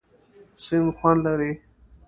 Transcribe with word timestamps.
سیند 0.63 0.89
خوند 0.97 1.19
لري. 1.25 1.51